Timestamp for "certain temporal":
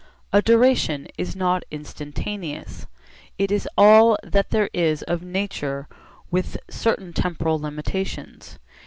6.71-7.59